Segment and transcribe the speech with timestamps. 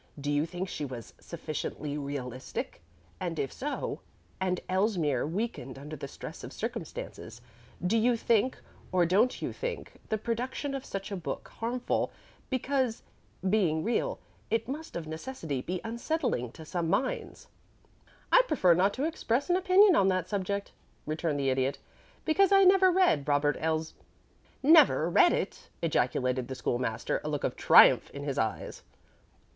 [0.19, 2.81] Do you think she was sufficiently realistic?
[3.19, 3.99] And if so,
[4.39, 7.39] and Elsmere weakened under the stress of circumstances,
[7.85, 8.57] do you think
[8.91, 12.11] or don't you think the production of such a book harmful,
[12.49, 13.03] because
[13.47, 14.17] being real
[14.49, 18.93] it must of necessity be unsettling to some minds?" [Illustration: THE CONSPIRATORS] "I prefer not
[18.95, 20.71] to express an opinion on that subject,"
[21.05, 21.77] returned the Idiot,
[22.25, 23.93] "because I never read Robert Els"
[24.79, 28.81] "Never read it?" ejaculated the School master, a look of triumph in his eyes.